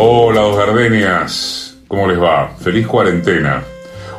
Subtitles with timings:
[0.00, 1.76] Hola, dos gardenias.
[1.88, 2.54] ¿Cómo les va?
[2.60, 3.64] Feliz cuarentena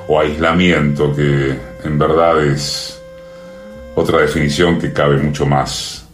[0.09, 3.01] o aislamiento, que en verdad es
[3.95, 6.05] otra definición que cabe mucho más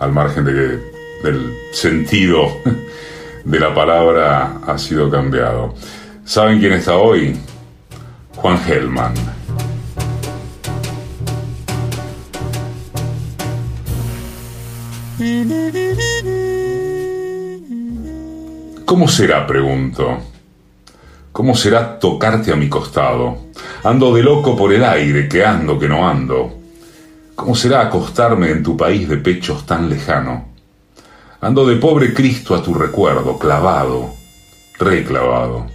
[0.00, 2.48] al margen de que del sentido
[3.44, 5.72] de la palabra ha sido cambiado.
[6.24, 7.38] ¿Saben quién está hoy?
[8.34, 9.14] Juan Gelman.
[18.92, 20.18] ¿Cómo será, pregunto?
[21.32, 23.38] ¿Cómo será tocarte a mi costado?
[23.84, 26.58] Ando de loco por el aire, que ando, que no ando.
[27.34, 30.48] ¿Cómo será acostarme en tu país de pechos tan lejano?
[31.40, 34.12] Ando de pobre Cristo a tu recuerdo, clavado,
[34.78, 35.68] reclavado.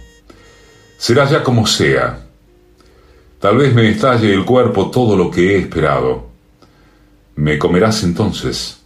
[0.96, 2.20] Será ya como sea.
[3.40, 6.28] Tal vez me estalle el cuerpo todo lo que he esperado.
[7.34, 8.78] Me comerás entonces,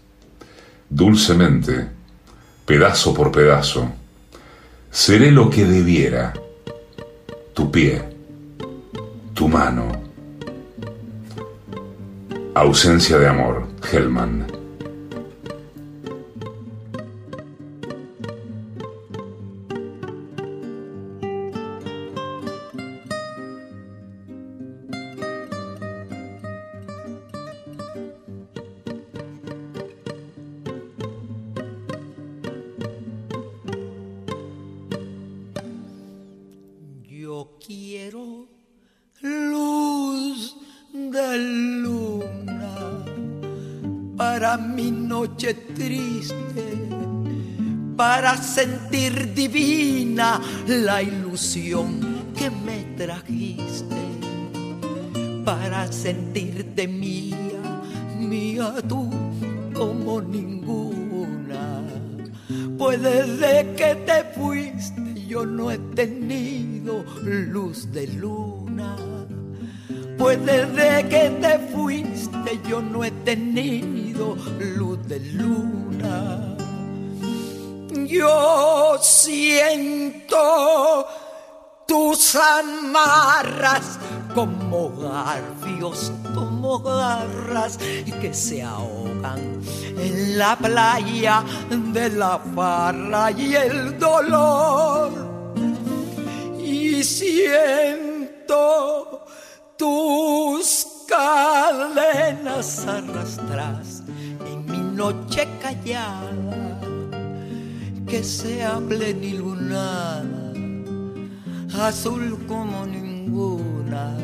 [0.88, 1.86] dulcemente,
[2.64, 3.92] pedazo por pedazo
[4.92, 6.34] Seré lo que debiera,
[7.54, 8.02] tu pie,
[9.32, 9.90] tu mano.
[12.54, 14.61] Ausencia de amor, Hellman.
[48.52, 53.96] Sentir divina la ilusión que me trajiste
[55.44, 57.80] para sentirte mía,
[58.18, 59.10] mía tú
[59.72, 61.80] como ninguna.
[62.76, 69.11] Pues desde que te fuiste yo no he tenido luz de luna.
[70.22, 74.36] Pues desde que te fuiste yo no he tenido
[74.76, 76.52] luz de luna
[78.12, 80.36] yo siento
[81.86, 83.98] tus amarras
[84.34, 87.78] como garfios, como garras
[88.20, 89.62] que se ahogan
[89.96, 95.10] en la playa de la farra y el dolor.
[96.58, 98.12] Y siento
[99.82, 104.04] tus cadenas arrastras
[104.46, 106.78] en mi noche callada
[108.06, 110.52] que sea plenilunada,
[111.80, 114.16] azul como ninguna.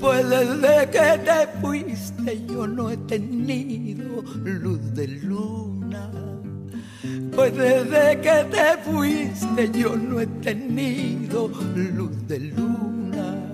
[0.00, 6.10] Pues desde que te fuiste yo no he tenido luz de luna.
[7.32, 13.51] Pues desde que te fuiste yo no he tenido luz de luna.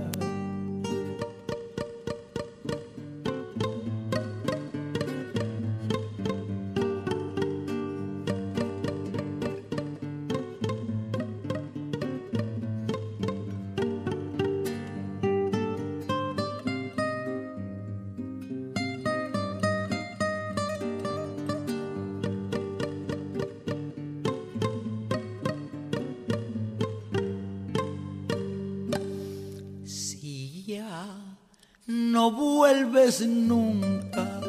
[33.27, 34.41] Nunca,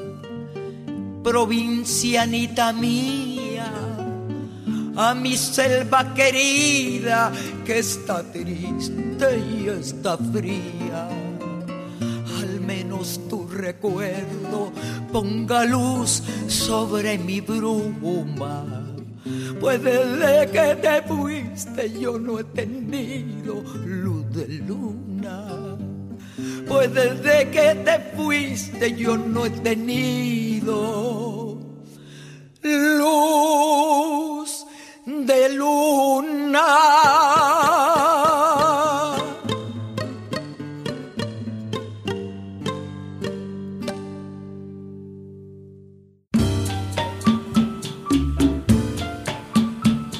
[1.24, 3.72] provincianita mía,
[4.96, 7.32] a mi selva querida
[7.66, 11.08] que está triste y está fría.
[12.42, 14.72] Al menos tu recuerdo
[15.12, 18.66] ponga luz sobre mi bruma.
[19.62, 25.09] Pues desde que te fuiste yo no he tenido luz de luna
[26.80, 31.58] pues desde que te fuiste yo no he tenido
[32.64, 34.66] luz
[35.06, 36.62] de luna.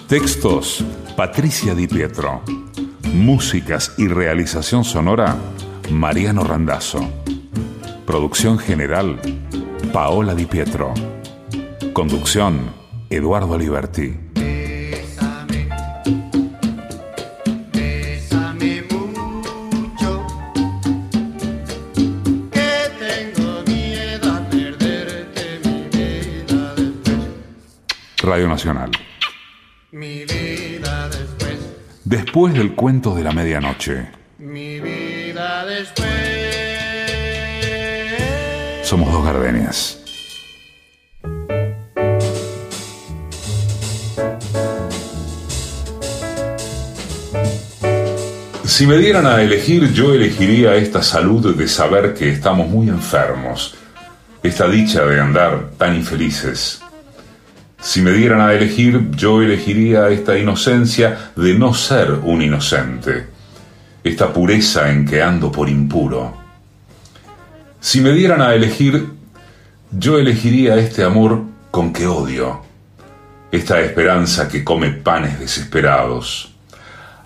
[0.10, 0.84] Textos
[1.16, 2.42] Patricia Di Pietro.
[3.14, 5.38] Músicas y realización sonora
[5.92, 7.00] Mariano Randazzo.
[8.06, 9.20] Producción general,
[9.92, 10.94] Paola Di Pietro.
[11.94, 12.72] Conducción,
[13.10, 14.18] Eduardo Liberti.
[19.72, 20.28] mucho,
[22.52, 26.76] que tengo miedo a perderte mi vida
[28.22, 28.92] Radio Nacional.
[29.92, 31.10] Mi vida
[32.06, 34.19] después del cuento de la medianoche.
[35.70, 36.10] Después.
[38.82, 40.00] Somos dos gardenias.
[48.66, 53.76] Si me dieran a elegir, yo elegiría esta salud de saber que estamos muy enfermos,
[54.42, 56.82] esta dicha de andar tan infelices.
[57.80, 63.28] Si me dieran a elegir, yo elegiría esta inocencia de no ser un inocente,
[64.10, 66.38] esta pureza en que ando por impuro.
[67.80, 69.10] Si me dieran a elegir,
[69.92, 72.62] yo elegiría este amor con que odio,
[73.52, 76.50] esta esperanza que come panes desesperados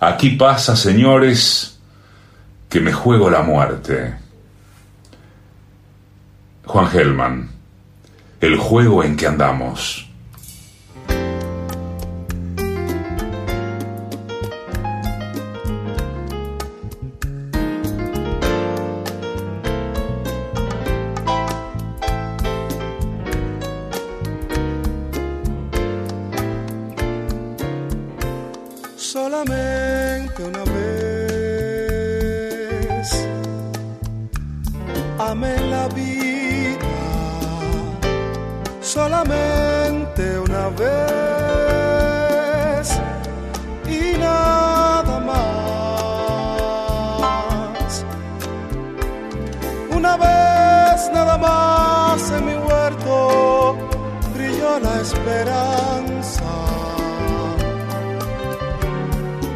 [0.04, 1.78] Aquí pasa, señores,
[2.68, 4.14] que me juego la muerte.
[6.66, 7.48] Juan Gelman,
[8.42, 10.03] el juego en que andamos.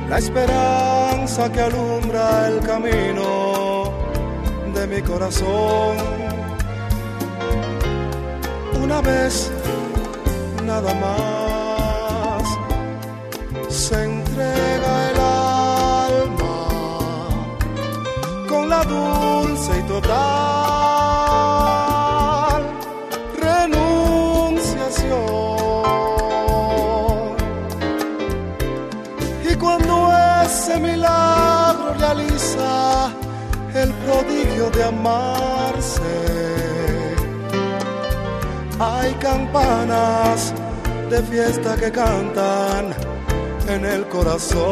[0.09, 3.93] la esperanza que alumbra el camino
[4.75, 5.97] de mi corazón.
[8.83, 9.51] Una vez
[10.65, 12.43] nada más
[13.69, 15.21] se entrega el
[16.25, 16.57] alma
[18.49, 19.28] con la duda
[34.89, 36.03] amarse.
[38.81, 40.55] Hay campanas
[41.11, 42.95] de fiesta que cantan
[43.69, 44.69] en el corazón.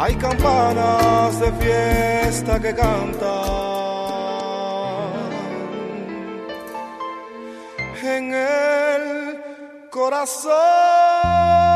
[0.00, 3.18] Hay campanas de fiesta que cantan
[8.02, 9.42] en el
[9.90, 11.67] corazón.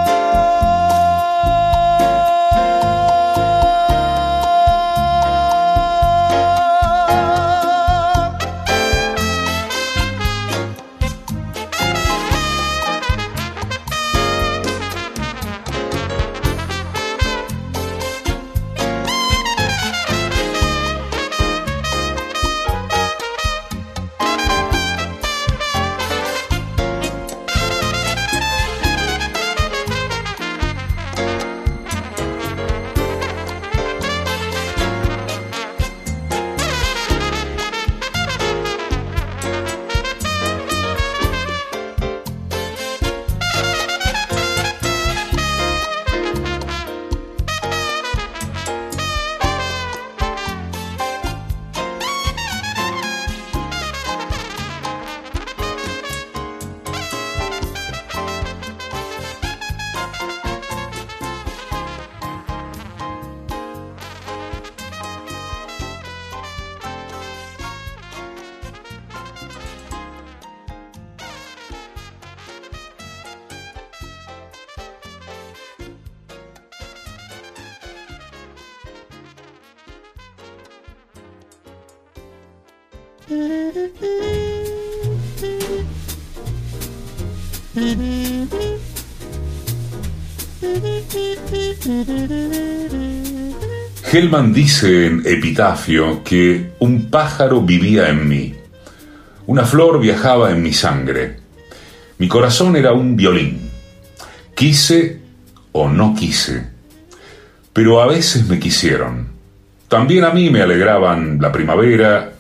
[94.13, 98.55] Hellman dice en Epitafio que un pájaro vivía en mí,
[99.47, 101.39] una flor viajaba en mi sangre,
[102.19, 103.69] mi corazón era un violín,
[104.55, 105.21] Quise
[105.73, 106.69] o no quise,
[107.73, 109.33] pero a veces me quisieron.
[109.89, 112.33] También a mí me alegraban la primavera,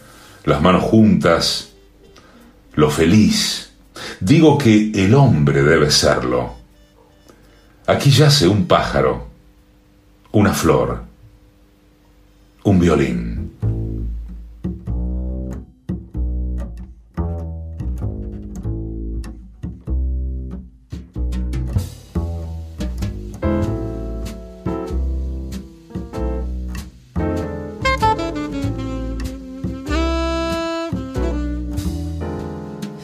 [0.44, 1.72] las manos juntas,
[2.75, 3.72] lo feliz.
[4.20, 6.54] Digo que el hombre debe serlo.
[7.88, 9.32] Aquí yace un pájaro,
[10.33, 11.03] una flor,
[12.65, 13.53] un violín.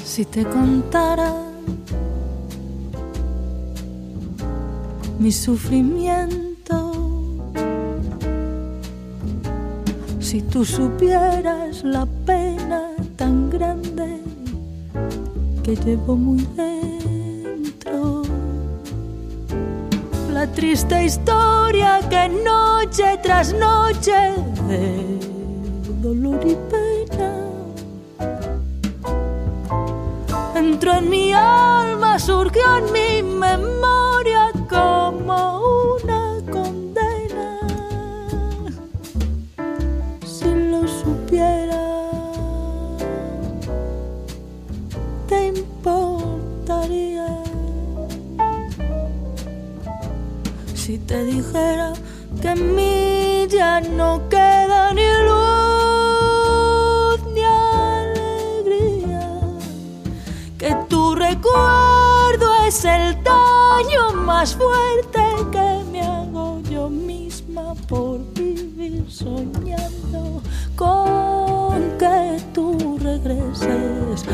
[0.03, 1.33] Si te contara
[5.21, 6.48] mi sufrimiento,
[10.29, 14.21] si tú supieras la pena tan grande
[15.63, 18.25] que llevo muy dentro,
[20.31, 24.35] la triste historia que noche tras noche
[24.69, 25.19] de
[26.03, 27.33] dolor y pena
[30.57, 33.88] entró en mi alma, surgió en mi memoria
[52.53, 59.27] en mí ya no queda ni luz ni alegría
[60.57, 65.21] que tu recuerdo es el daño más fuerte
[65.53, 70.41] que me hago yo misma por vivir soñando
[70.77, 74.25] con que tú regreses.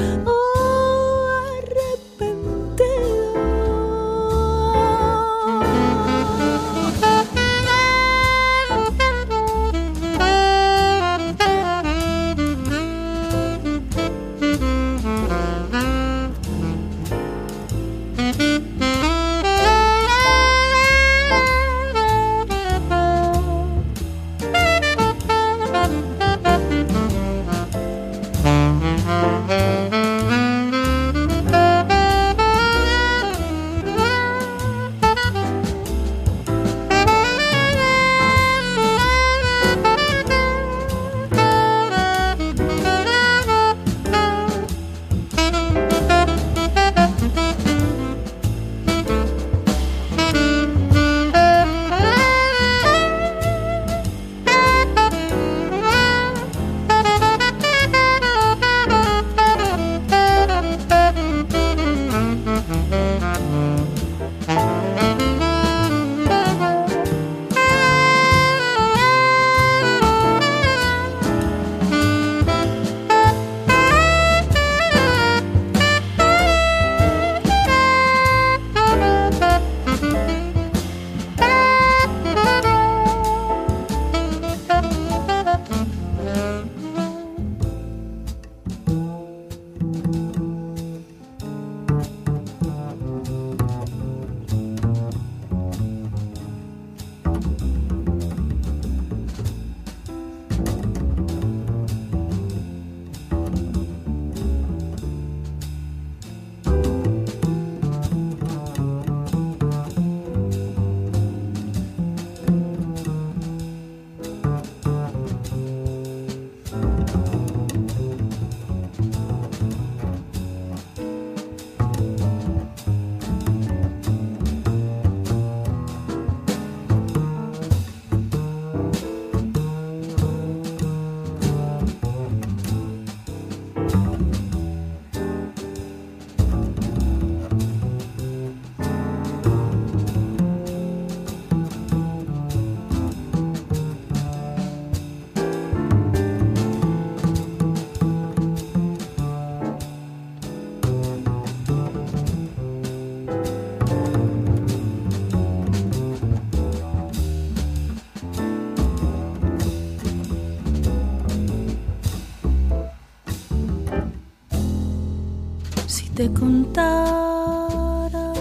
[166.24, 168.32] Te contara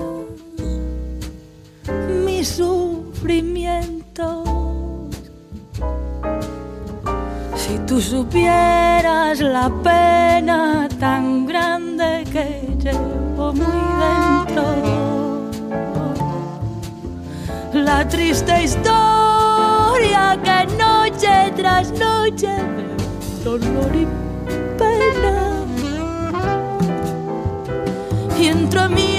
[2.25, 4.48] mis sufrimientos.
[7.56, 14.63] Si tú supieras la pena tan grande que llevo muy dentro.
[17.74, 24.23] la triste historia que noche tras noche de dolor
[28.74, 29.12] y entre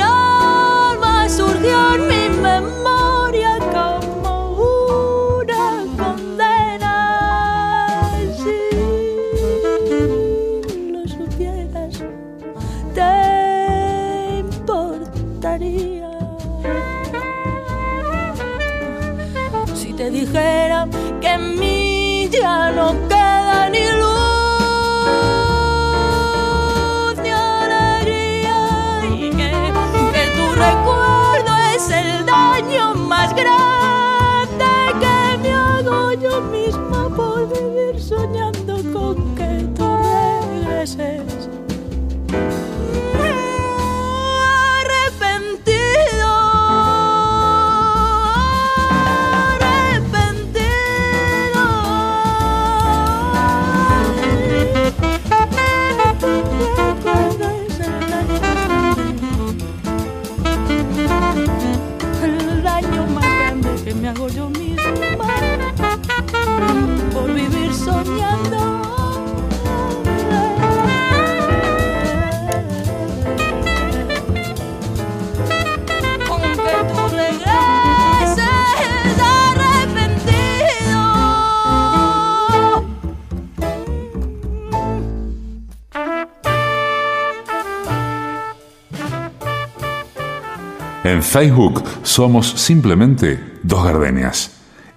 [91.34, 94.52] Facebook somos simplemente Dos Gardenias.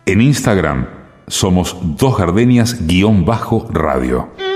[0.05, 0.85] En Instagram
[1.25, 4.46] somos Dos Gardenias-radio.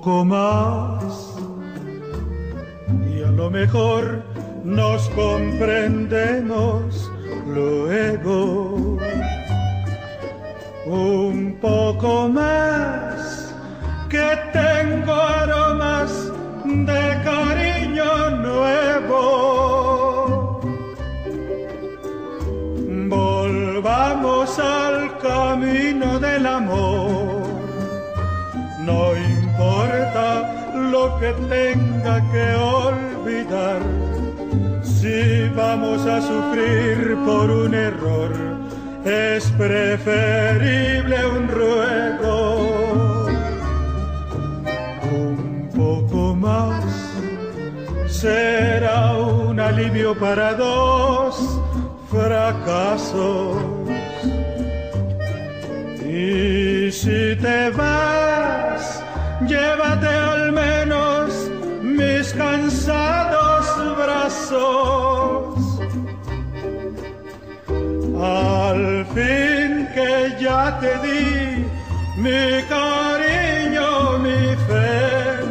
[0.00, 1.36] Poco más
[3.14, 4.22] y a lo mejor
[4.64, 7.10] nos comprendemos
[7.46, 8.49] luego.
[31.20, 33.82] Que tenga que olvidar,
[34.82, 38.32] si vamos a sufrir por un error,
[39.04, 43.26] es preferible un ruego.
[45.12, 46.84] Un poco más
[48.06, 51.60] será un alivio para dos
[52.10, 53.58] fracasos.
[56.02, 59.02] Y si te vas,
[59.46, 60.29] llévate al
[72.20, 74.90] mi cariño, mi fe,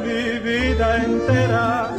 [0.06, 1.90] mi vida entera.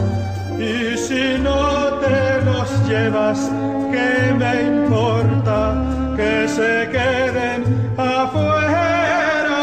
[0.58, 3.50] Y si no te los llevas,
[3.92, 5.74] ¿qué me importa
[6.16, 7.60] que se queden
[7.96, 9.62] afuera?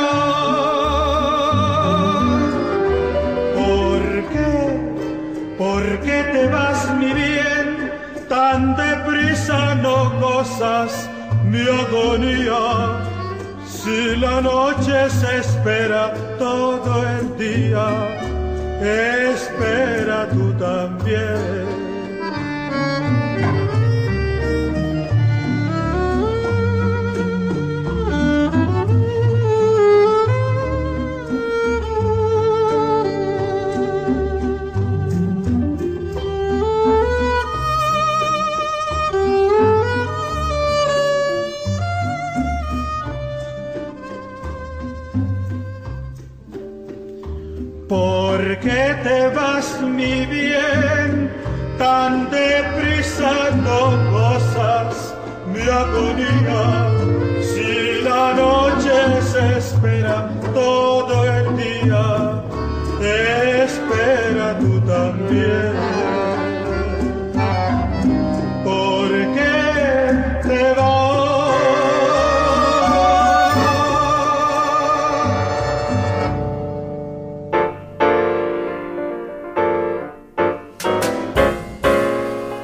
[3.59, 4.55] ¿Por qué?
[5.57, 7.67] ¿Por qué te vas mi bien?
[8.27, 11.09] Tan deprisa no gozas
[11.45, 13.16] mi agonía.
[13.87, 17.87] Si la noche se espera todo el día,
[18.81, 21.76] espera tú también.
[51.87, 53.33] Tan deprisa
[53.65, 55.15] no gozas
[55.51, 56.63] mi agonía.
[57.49, 58.97] Si la noche
[59.31, 62.43] se espera todo el día,
[63.63, 65.96] espera tú también.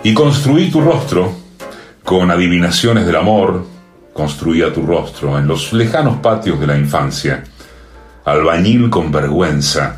[0.05, 1.33] Y construí tu rostro
[2.03, 3.65] con adivinaciones del amor,
[4.11, 7.45] construía tu rostro en los lejanos patios de la infancia.
[8.25, 9.97] Albañil con vergüenza,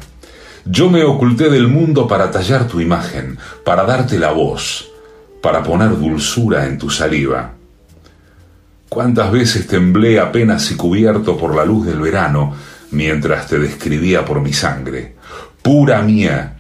[0.64, 4.92] yo me oculté del mundo para tallar tu imagen, para darte la voz,
[5.42, 7.54] para poner dulzura en tu saliva.
[8.90, 12.54] Cuántas veces temblé apenas y cubierto por la luz del verano
[12.92, 15.16] mientras te describía por mi sangre.
[15.64, 16.58] Pura mía,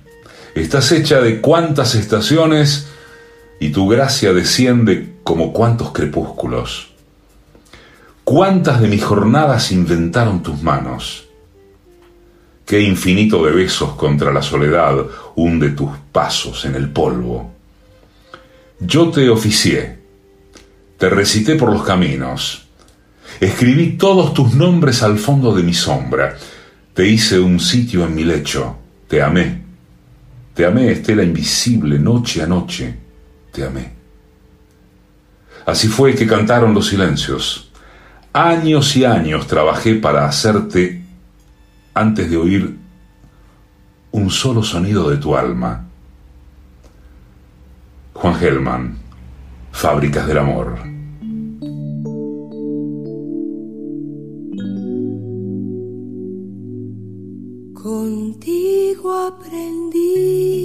[0.56, 2.88] estás hecha de cuántas estaciones
[3.60, 6.92] y tu gracia desciende como cuántos crepúsculos.
[8.24, 11.26] ¿Cuántas de mis jornadas inventaron tus manos?
[12.66, 14.96] Qué infinito de besos contra la soledad
[15.36, 17.52] hunde tus pasos en el polvo.
[18.80, 20.00] Yo te oficié,
[20.98, 22.68] te recité por los caminos,
[23.40, 26.36] escribí todos tus nombres al fondo de mi sombra,
[26.94, 28.76] te hice un sitio en mi lecho,
[29.08, 29.62] te amé,
[30.54, 33.05] te amé, Estela invisible, noche a noche
[33.56, 33.94] te amé.
[35.66, 37.72] Así fue que cantaron los silencios.
[38.34, 41.02] Años y años trabajé para hacerte
[41.94, 42.78] antes de oír
[44.12, 45.88] un solo sonido de tu alma.
[48.14, 48.98] Juan Gelman,
[49.72, 50.78] Fábricas del Amor.
[57.74, 60.65] Contigo aprendí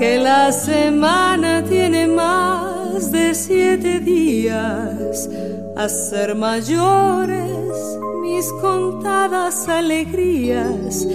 [0.00, 5.28] que la semana tiene más de siete días.
[5.76, 7.76] A ser mayores
[8.22, 11.06] mis contadas alegrías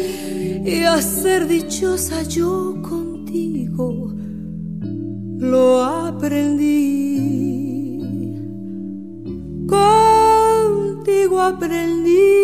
[0.63, 4.13] y a ser dichosa yo contigo
[5.39, 6.75] lo aprendí.
[9.67, 12.35] Contigo aprendí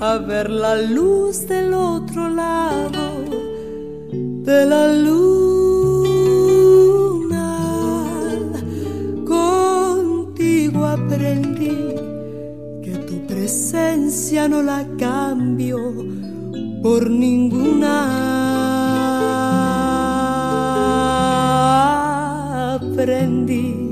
[0.00, 3.03] a ver la luz del otro lado
[4.44, 5.54] de la luz
[10.94, 11.76] aprendí
[12.82, 15.78] que tu presencia no la cambio
[16.82, 17.96] por ninguna.
[22.76, 23.90] Aprendí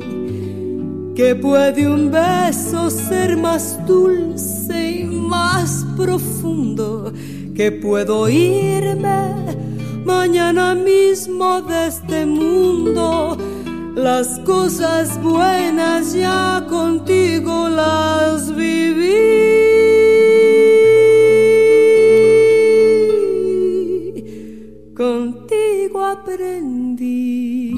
[1.14, 7.12] que puede un beso ser más dulce y más profundo,
[7.54, 9.41] que puedo irme
[10.18, 13.37] mañana mismo de este mundo
[13.94, 19.22] las cosas buenas ya contigo las viví.
[25.03, 27.70] Contigo aprendí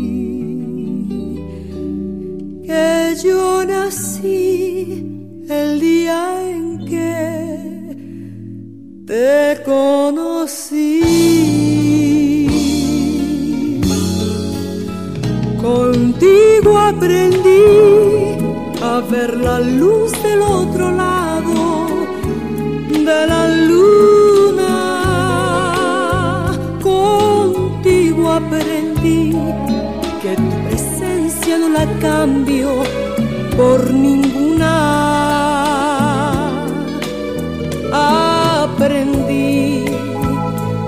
[2.67, 4.73] que yo nací
[5.59, 6.21] el día
[6.51, 6.64] en
[9.07, 11.01] te conocí.
[15.61, 17.65] Contigo aprendí
[18.83, 21.87] a ver la luz del otro lado
[22.91, 24.71] de la luna.
[26.83, 29.33] Contigo aprendí
[30.23, 32.71] que tu presencia no la cambio
[33.57, 34.24] por ninguna.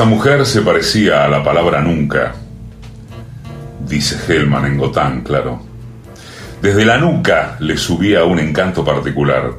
[0.00, 2.32] Esa mujer se parecía a la palabra nunca,
[3.86, 5.60] dice Hellman en Gotán, claro.
[6.62, 9.52] Desde la nuca le subía un encanto particular,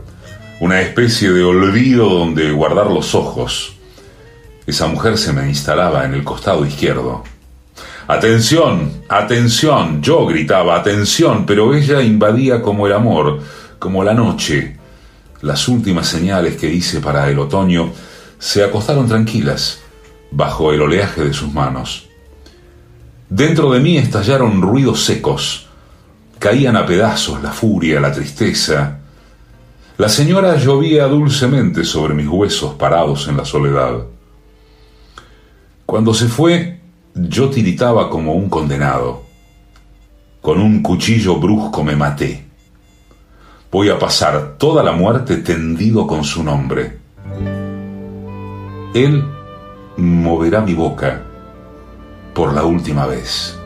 [0.59, 3.75] una especie de olvido donde guardar los ojos.
[4.65, 7.23] esa mujer se me instalaba en el costado izquierdo.
[8.07, 13.41] Atención, atención, yo gritaba, atención, pero ella invadía como el amor,
[13.77, 14.75] como la noche.
[15.43, 17.93] Las últimas señales que hice para el otoño
[18.39, 19.81] se acostaron tranquilas
[20.31, 22.07] bajo el oleaje de sus manos.
[23.29, 25.67] Dentro de mí estallaron ruidos secos,
[26.39, 28.99] caían a pedazos la furia, la tristeza.
[29.97, 34.05] La señora llovía dulcemente sobre mis huesos parados en la soledad.
[35.85, 36.79] Cuando se fue,
[37.13, 39.23] yo tiritaba como un condenado.
[40.41, 42.45] Con un cuchillo brusco me maté.
[43.71, 46.97] Voy a pasar toda la muerte tendido con su nombre.
[48.93, 49.23] Él
[49.97, 51.21] moverá mi boca
[52.33, 53.60] por la última vez.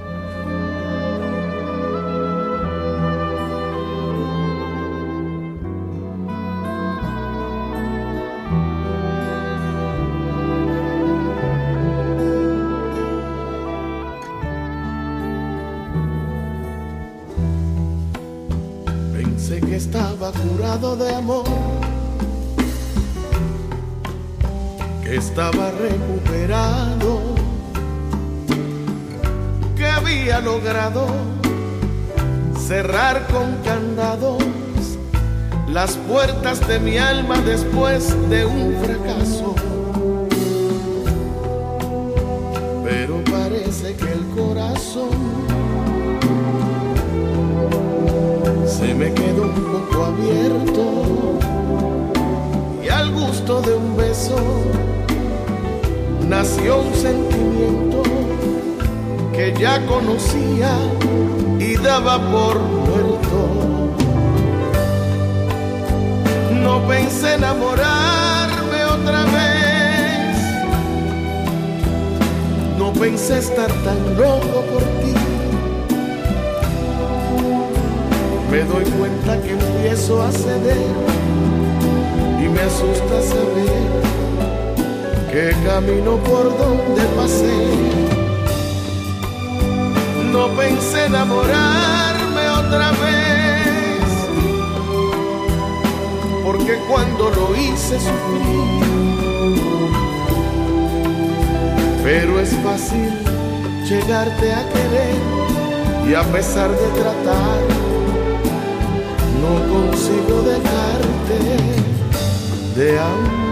[90.55, 94.05] Pensé enamorarme otra vez,
[96.43, 98.85] porque cuando lo hice sufrí.
[102.03, 103.11] Pero es fácil
[103.89, 105.15] llegarte a querer
[106.07, 107.59] y a pesar de tratar
[109.41, 111.37] no consigo dejarte
[112.75, 113.45] de amar.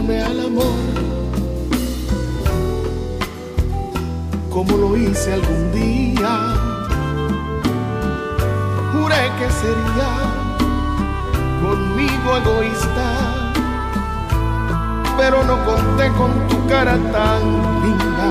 [0.00, 0.64] Entregarme al amor
[4.50, 6.54] como lo hice algún día.
[8.92, 10.10] Juré que sería
[11.62, 13.52] conmigo egoísta,
[15.16, 17.42] pero no conté con tu cara tan
[17.82, 18.28] linda.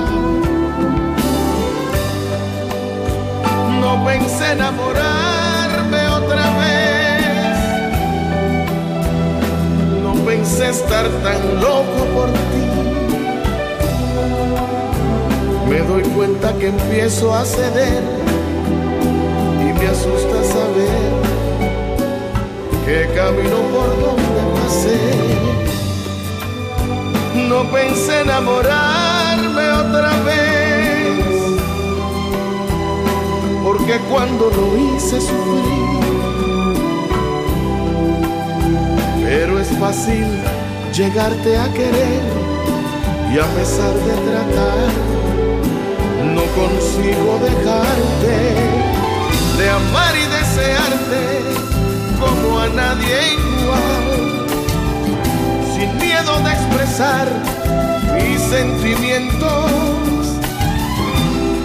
[3.80, 5.49] No pensé enamorarme
[10.30, 12.66] pensé estar tan loco por ti.
[15.68, 18.02] Me doy cuenta que empiezo a ceder
[19.66, 21.10] y me asusta saber
[22.84, 25.00] que camino por donde pasé.
[27.48, 31.24] No pensé enamorarme otra vez,
[33.64, 36.09] porque cuando lo hice sufrí.
[39.80, 40.26] Fácil
[40.94, 42.22] llegarte a querer
[43.32, 44.90] y a pesar de tratar,
[46.34, 48.36] no consigo dejarte
[49.56, 51.22] de amar y desearte
[52.20, 54.46] como a nadie igual,
[55.74, 57.26] sin miedo de expresar
[58.16, 59.70] mis sentimientos.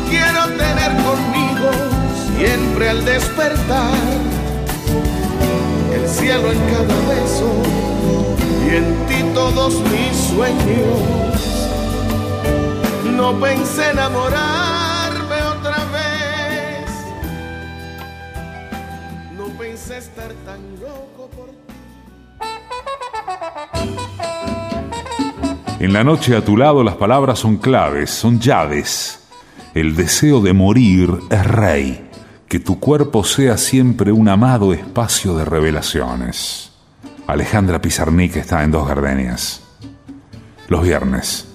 [0.09, 1.69] Quiero tener conmigo
[2.37, 3.91] siempre al despertar
[5.93, 7.94] el cielo en cada beso
[8.75, 10.99] en ti todos mis sueños.
[13.15, 16.89] No pensé enamorarme otra vez,
[19.37, 21.55] no pensé estar tan loco por ti.
[25.79, 29.21] En la noche a tu lado las palabras son claves, son llaves.
[29.73, 32.09] El deseo de morir es rey,
[32.49, 36.74] que tu cuerpo sea siempre un amado espacio de revelaciones.
[37.27, 39.63] Alejandra Pizarnik está en Dos Gardenias.
[40.67, 41.47] Los viernes,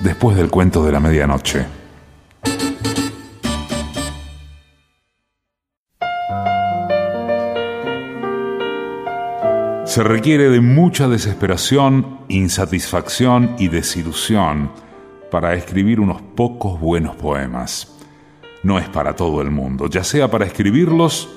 [0.00, 1.64] después del cuento de la medianoche.
[9.86, 14.70] Se requiere de mucha desesperación, insatisfacción y desilusión
[15.30, 17.96] para escribir unos pocos buenos poemas.
[18.62, 21.30] No es para todo el mundo, ya sea para escribirlos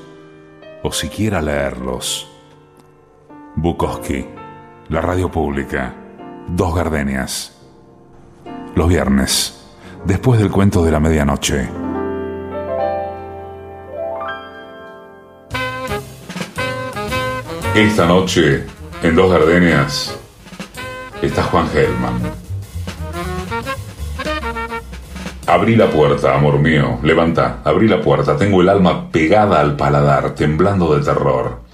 [0.83, 2.28] o siquiera leerlos.
[3.61, 4.25] Bukowski,
[4.87, 5.93] la radio pública,
[6.47, 7.59] Dos Gardenias.
[8.73, 9.67] Los viernes,
[10.05, 11.67] después del cuento de la medianoche.
[17.75, 18.63] Esta noche,
[19.03, 20.17] en Dos Gardenias,
[21.21, 22.21] está Juan Gelman.
[25.47, 26.99] Abrí la puerta, amor mío.
[27.03, 28.37] Levanta, abrí la puerta.
[28.37, 31.68] Tengo el alma pegada al paladar, temblando de terror.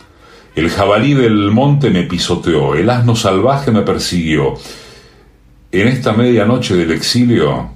[0.55, 4.53] El jabalí del monte me pisoteó, el asno salvaje me persiguió.
[5.71, 7.71] En esta medianoche del exilio,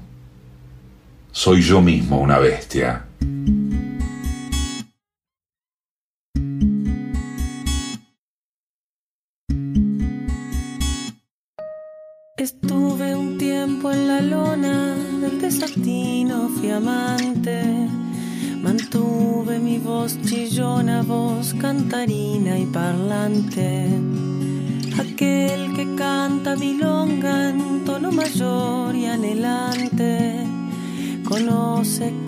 [1.33, 3.08] soy yo mismo una bestia.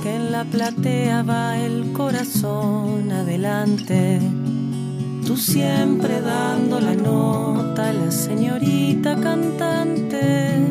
[0.02, 4.20] Que en la platea va el corazón adelante.
[5.26, 10.68] Tú siempre dando la nota, la señorita cantante,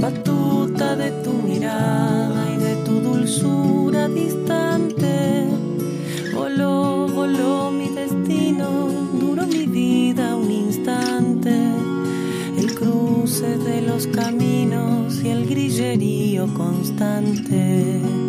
[0.00, 5.46] batuta de tu mirada y de tu dulzura distante.
[6.34, 8.88] Voló, voló mi destino,
[9.20, 11.54] duró mi vida un instante.
[12.56, 18.27] El cruce de los caminos y el grillerío constante.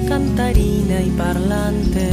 [0.00, 2.08] Cantarina y parlante.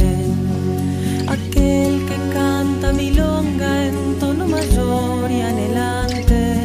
[1.26, 6.56] Aquel que canta milonga en tono mayor y anhelante.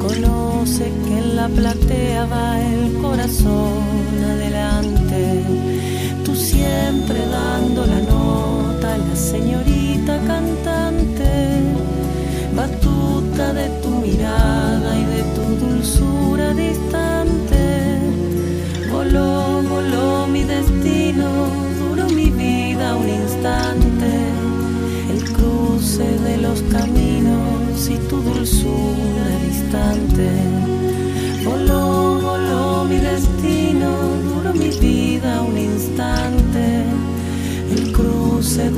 [0.00, 3.82] Conoce que en la platea va el corazón
[4.34, 5.44] adelante.
[6.24, 9.69] Tú siempre dando la nota, la señorita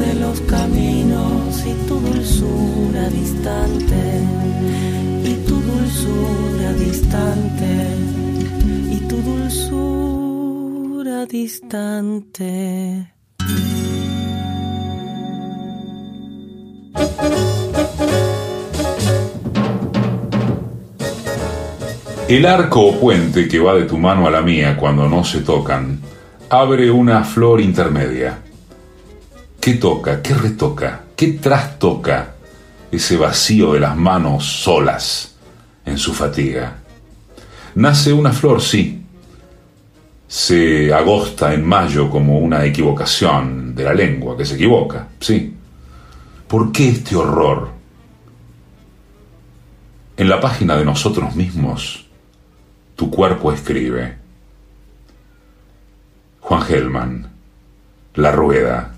[0.02, 4.20] de los caminos y tu dulzura distante.
[5.24, 7.72] Y tu dulzura distante.
[8.90, 9.66] Y tu dulzura
[11.26, 12.50] distante.
[22.28, 25.40] El arco o puente que va de tu mano a la mía cuando no se
[25.40, 26.00] tocan
[26.48, 28.38] abre una flor intermedia.
[29.62, 30.20] ¿Qué toca?
[30.20, 31.02] ¿Qué retoca?
[31.14, 32.34] ¿Qué trastoca
[32.90, 35.36] ese vacío de las manos solas
[35.86, 36.78] en su fatiga?
[37.76, 39.04] Nace una flor, sí.
[40.26, 45.54] Se agosta en mayo como una equivocación de la lengua que se equivoca, sí.
[46.48, 47.70] ¿Por qué este horror?
[50.16, 52.08] En la página de nosotros mismos,
[52.96, 54.16] tu cuerpo escribe.
[56.40, 57.30] Juan Gelman,
[58.14, 58.96] La Rueda.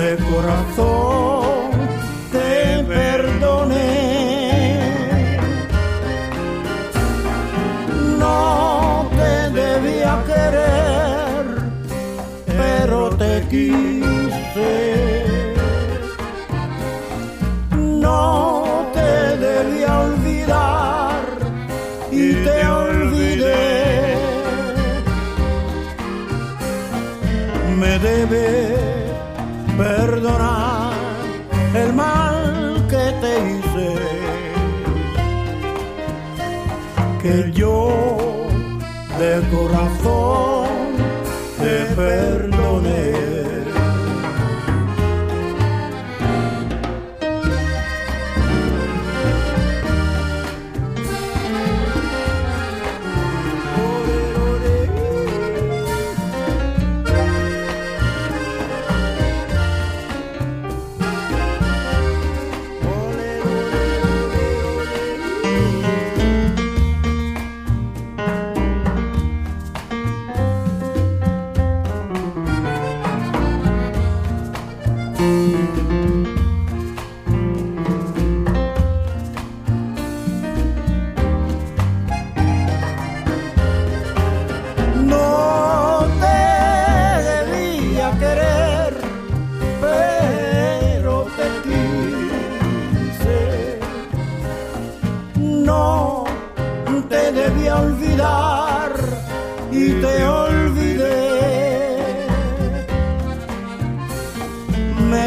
[0.00, 1.29] De corazón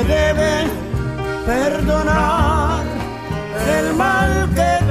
[0.03, 0.69] Me debes
[1.45, 2.83] perdonar
[3.77, 4.82] el mal que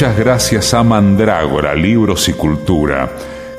[0.00, 3.12] Muchas gracias a Mandrágora, Libros y Cultura,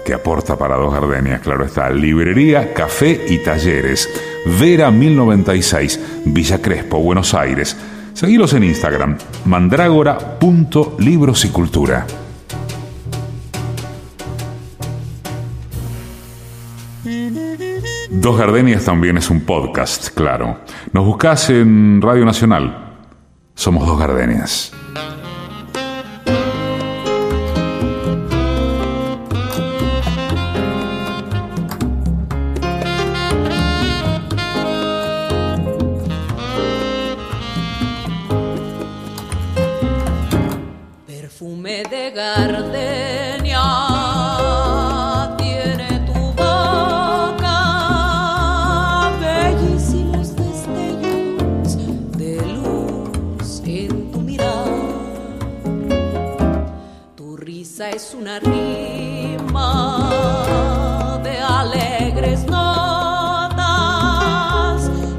[0.04, 4.10] que aporta para dos gardenias, claro está, librería, café y talleres.
[4.60, 7.78] Vera 1096, Villa Crespo, Buenos Aires.
[8.14, 12.08] Seguilos en Instagram, mandrágora.libros y cultura.
[18.10, 20.62] Dos Gardenias también es un podcast, claro.
[20.92, 22.96] Nos buscás en Radio Nacional.
[23.54, 24.74] Somos Dos Gardenias.
[62.22, 63.62] Alegres notas,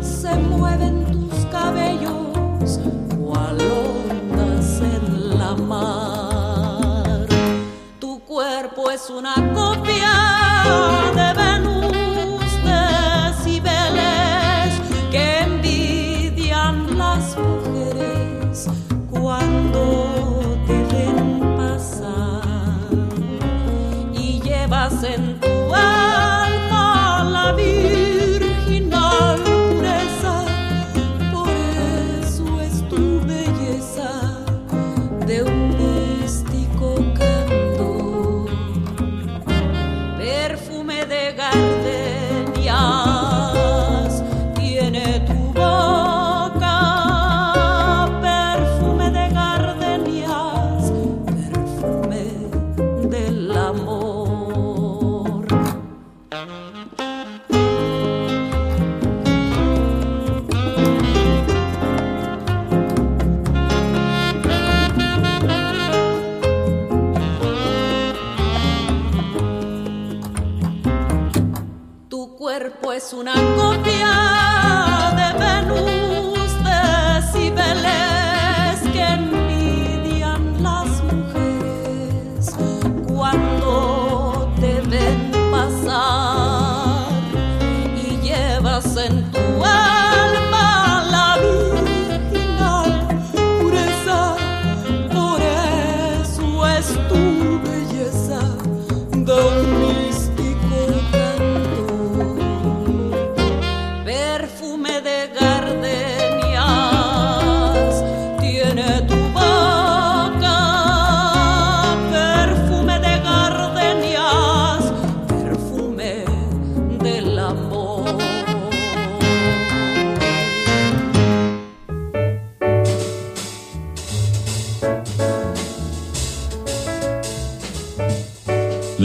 [0.01, 2.79] se mueven tus cabellos
[3.19, 7.27] cual ondas en la mar.
[7.99, 11.02] Tu cuerpo es una copia
[73.13, 73.62] una cosa.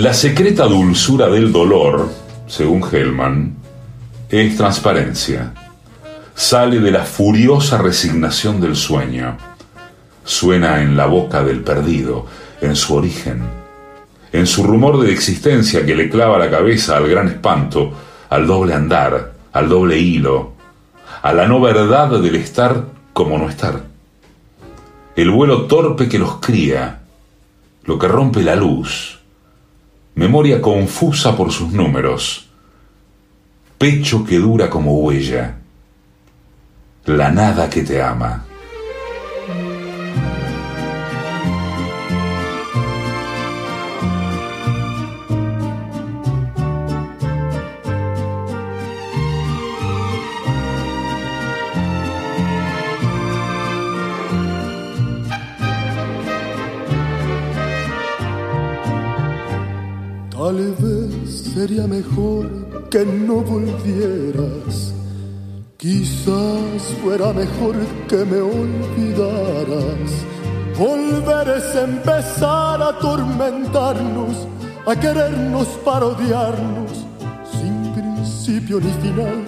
[0.08, 2.10] La secreta dulzura del dolor,
[2.48, 3.58] según Hellman,
[4.30, 5.52] es transparencia.
[6.34, 9.36] Sale de la furiosa resignación del sueño.
[10.24, 12.26] Suena en la boca del perdido,
[12.62, 13.42] en su origen,
[14.32, 17.92] en su rumor de existencia que le clava la cabeza al gran espanto,
[18.30, 20.54] al doble andar, al doble hilo,
[21.22, 23.84] a la no verdad del estar como no estar.
[25.18, 27.02] El vuelo torpe que los cría,
[27.84, 29.17] lo que rompe la luz,
[30.18, 32.50] memoria confusa por sus números,
[33.78, 35.60] pecho que dura como huella,
[37.06, 38.47] la nada que te ama.
[61.26, 62.50] Sería mejor
[62.90, 64.94] que no volvieras.
[65.78, 67.76] Quizás fuera mejor
[68.08, 70.10] que me olvidaras.
[70.78, 74.48] Volver es empezar a atormentarnos,
[74.86, 76.92] a querernos para odiarnos,
[77.52, 79.44] sin principio ni final.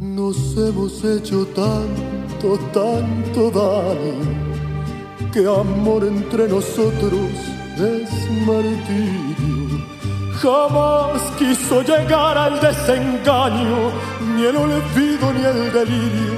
[0.00, 9.94] Nos hemos hecho tanto, tanto daño, que amor entre nosotros es martirio
[10.44, 13.90] Jamás quiso llegar al desengaño,
[14.34, 16.34] ni el olvido ni el delirio.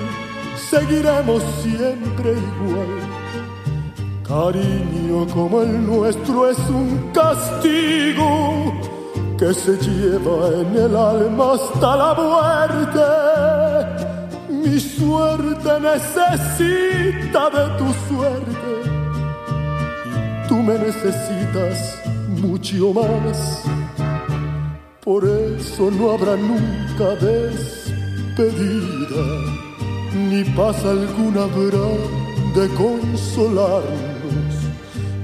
[0.70, 2.92] Seguiremos siempre igual.
[4.28, 8.74] Cariño como el nuestro es un castigo
[9.38, 13.06] que se lleva en el alma hasta la muerte.
[14.50, 18.85] Mi suerte necesita de tu suerte
[20.48, 23.62] tú me necesitas mucho más.
[25.02, 28.46] Por eso no habrá nunca despedida,
[30.14, 31.88] ni paz alguna habrá
[32.54, 33.86] de consolarnos.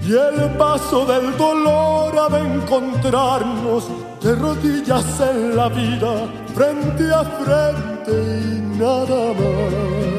[0.06, 3.88] Y el paso del dolor ha de encontrarnos
[4.20, 10.11] de rodillas en la vida, frente a frente y nada más.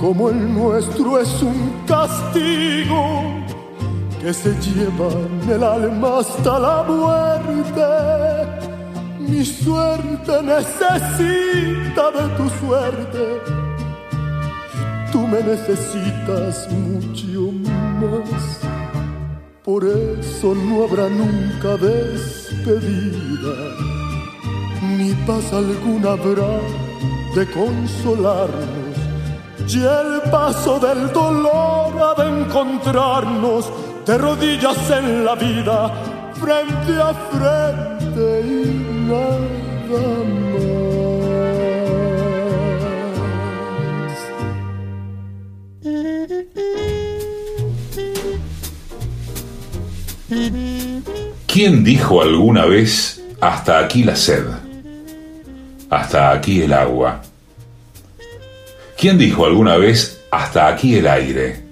[0.00, 3.22] Como el nuestro es un castigo
[4.20, 7.82] que se lleva en el alma hasta la muerte.
[9.18, 13.60] Mi suerte necesita de tu suerte
[15.12, 17.52] tú me necesitas mucho
[18.00, 18.60] más.
[19.64, 23.56] Por eso no habrá nunca despedida,
[24.96, 26.60] ni paz alguna habrá
[27.34, 28.89] de consolarnos
[29.74, 33.70] y el paso del dolor ha de encontrarnos
[34.04, 35.92] de rodillas en la vida,
[36.34, 39.38] frente a frente y nada
[40.38, 40.70] más.
[51.46, 54.46] ¿Quién dijo alguna vez hasta aquí la sed?
[55.90, 57.20] Hasta aquí el agua
[59.00, 61.70] ¿Quién dijo alguna vez hasta aquí el aire?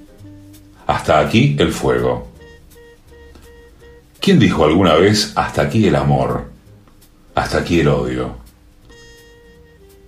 [0.89, 2.29] hasta aquí el fuego.
[4.21, 6.51] ¿Quién dijo alguna vez hasta aquí el amor?
[7.35, 8.39] Hasta aquí el odio.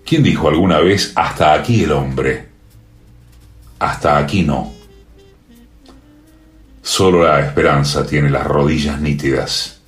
[0.04, 2.48] ¿Quién dijo alguna vez hasta aquí el hombre?
[3.78, 4.72] Hasta aquí no.
[6.82, 9.80] Solo la esperanza tiene las rodillas nítidas.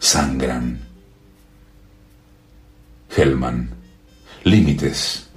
[0.00, 0.80] Sangran.
[3.16, 3.70] Hellman.
[4.42, 5.28] Límites.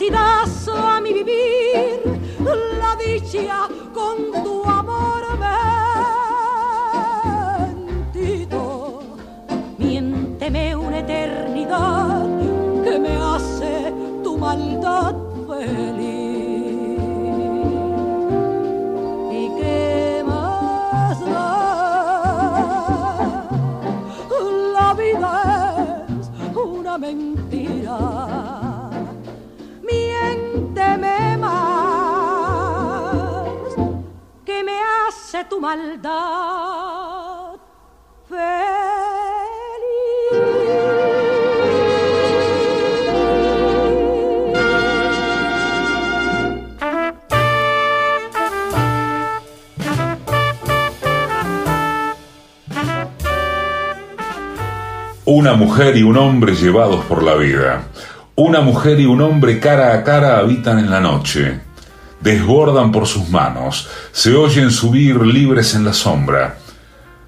[0.00, 2.00] si dassero a mi vivir
[2.80, 3.68] la dicha
[55.24, 57.84] Una mujer y un hombre llevados por la vida.
[58.34, 61.69] Una mujer y un hombre cara a cara habitan en la noche.
[62.20, 66.58] Desbordan por sus manos, se oyen subir libres en la sombra.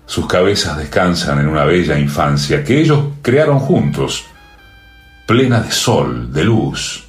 [0.06, 4.24] Sus cabezas descansan en una bella infancia que ellos crearon juntos,
[5.26, 7.04] plena de sol, de luz.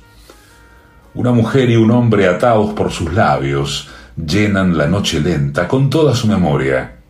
[1.14, 6.16] Una mujer y un hombre atados por sus labios llenan la noche lenta con toda
[6.16, 7.04] su memoria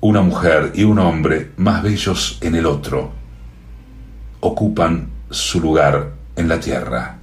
[0.00, 3.10] una mujer y un hombre más bellos en el otro
[4.40, 7.17] ocupan su lugar en la tierra.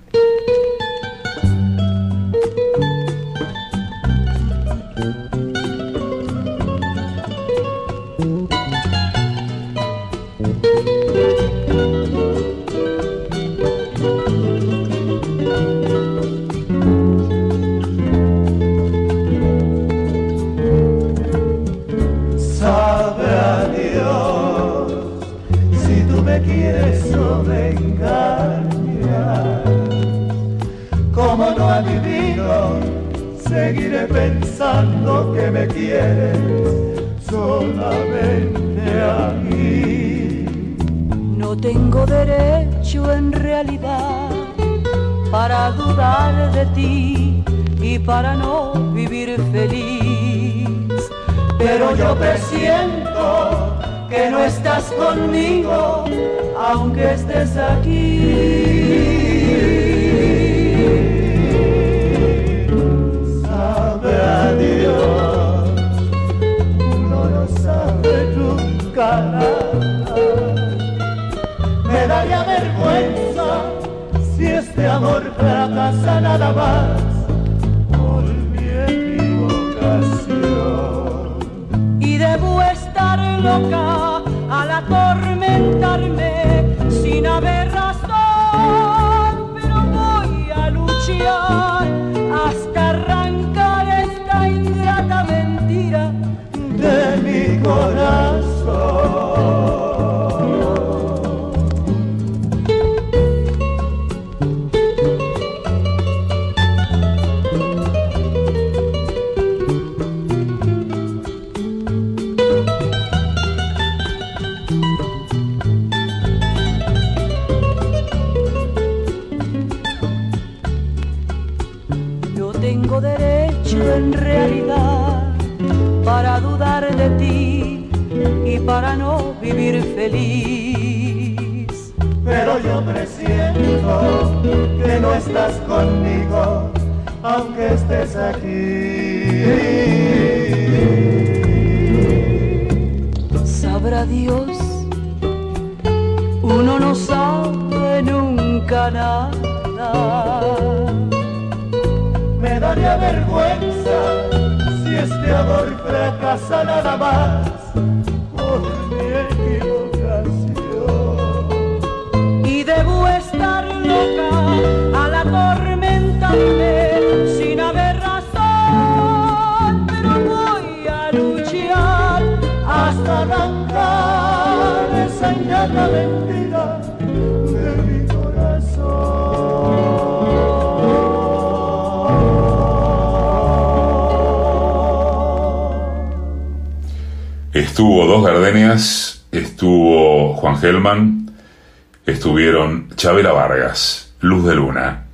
[192.06, 195.06] Estuvieron Chabela Vargas, Luz de Luna,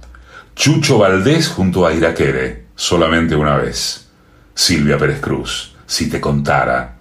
[0.55, 4.07] Chucho Valdés junto a Iraquere, solamente una vez,
[4.55, 6.99] Silvia Pérez Cruz, Si te contara,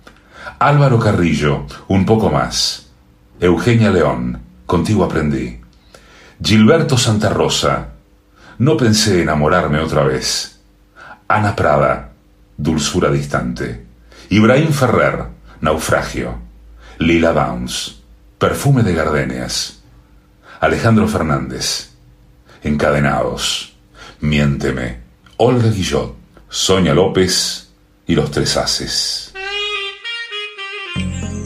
[0.59, 2.89] Álvaro Carrillo, un poco más,
[3.39, 5.61] Eugenia León, Contigo aprendí,
[6.43, 7.91] Gilberto Santa Rosa,
[8.59, 10.61] No pensé enamorarme otra vez,
[11.29, 12.11] Ana Prada,
[12.57, 13.87] Dulzura distante,
[14.29, 15.27] Ibrahim Ferrer,
[15.61, 16.39] Naufragio,
[16.99, 18.00] Lila Downs,
[18.41, 19.83] Perfume de Gardenias,
[20.61, 21.91] Alejandro Fernández,
[22.63, 23.77] Encadenados,
[24.21, 25.01] Miénteme,
[25.37, 26.17] Olga Guillot,
[26.49, 27.71] Sonia López
[28.07, 29.35] y Los Tres Haces.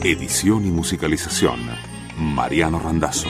[0.03, 1.59] Edición y musicalización,
[2.17, 3.27] Mariano Randazzo.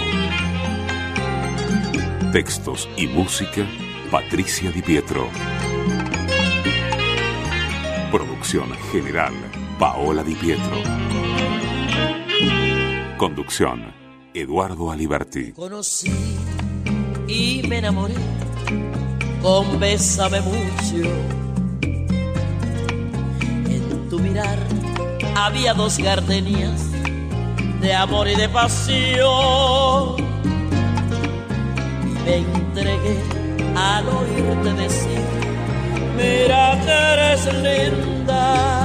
[2.32, 3.66] Textos y música,
[4.11, 5.28] Patricia Di Pietro.
[8.11, 9.34] Producción general,
[9.80, 11.24] Paola Di Pietro.
[13.18, 13.93] Conducción,
[14.34, 15.53] Eduardo Aliberti.
[15.53, 16.11] Conocí
[17.28, 18.16] y me enamoré
[19.41, 21.09] con Bésame mucho.
[23.70, 24.59] En tu mirar
[25.36, 26.91] había dos gardenias
[27.80, 30.18] de amor y de pasión.
[32.03, 33.18] Y me entregué
[33.78, 35.22] al oírte decir,
[36.18, 38.84] mira que eres linda.